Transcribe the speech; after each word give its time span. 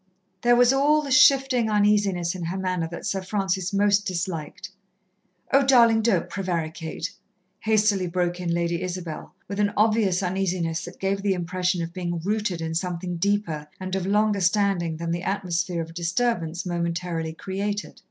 There 0.41 0.55
was 0.55 0.73
all 0.73 1.03
the 1.03 1.11
shifting 1.11 1.69
uneasiness 1.69 2.33
in 2.33 2.45
her 2.45 2.57
manner 2.57 2.87
that 2.89 3.05
Sir 3.05 3.21
Francis 3.21 3.71
most 3.71 4.03
disliked. 4.03 4.71
"Oh, 5.53 5.63
darling, 5.63 6.01
don't 6.01 6.27
prevaricate," 6.27 7.11
hastily 7.59 8.07
broke 8.07 8.39
in 8.39 8.51
Lady 8.51 8.81
Isabel, 8.81 9.35
with 9.47 9.59
an 9.59 9.71
obvious 9.77 10.23
uneasiness 10.23 10.85
that 10.85 10.97
gave 10.99 11.21
the 11.21 11.35
impression 11.35 11.83
of 11.83 11.93
being 11.93 12.19
rooted 12.21 12.61
in 12.61 12.73
something 12.73 13.17
deeper 13.17 13.67
and 13.79 13.93
of 13.93 14.07
longer 14.07 14.41
standing 14.41 14.97
than 14.97 15.11
the 15.11 15.21
atmosphere 15.21 15.83
of 15.83 15.93
disturbance 15.93 16.65
momentarily 16.65 17.33
created. 17.33 17.99